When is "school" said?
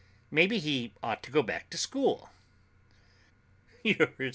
1.77-2.31